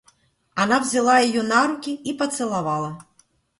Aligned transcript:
Она 0.55 0.79
взяла 0.79 1.19
ее 1.19 1.43
на 1.43 1.67
руки 1.67 1.93
и 1.93 2.11
поцеловала. 2.17 3.03